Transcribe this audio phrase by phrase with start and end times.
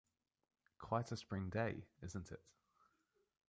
[0.79, 2.41] Quite a spring day, isn't it?